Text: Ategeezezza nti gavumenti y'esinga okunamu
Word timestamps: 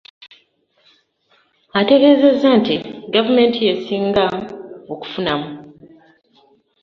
Ategeezezza 1.79 2.49
nti 2.59 2.73
gavumenti 3.13 3.57
y'esinga 3.67 4.25
okunamu 4.93 5.49